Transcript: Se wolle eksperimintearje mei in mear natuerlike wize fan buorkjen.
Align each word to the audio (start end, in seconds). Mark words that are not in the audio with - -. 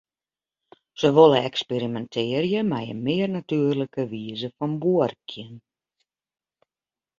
Se 0.99 1.09
wolle 1.15 1.39
eksperimintearje 1.49 2.59
mei 2.71 2.85
in 2.93 2.99
mear 3.05 3.29
natuerlike 3.37 4.03
wize 4.13 4.49
fan 4.57 4.73
buorkjen. 4.81 5.53